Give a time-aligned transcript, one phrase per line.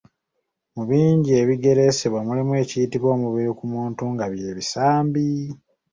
[0.75, 5.29] Mu bingi ebigereesebwa mulimu ekiyitibwa omubiri ku muntu nga by'ebisambi.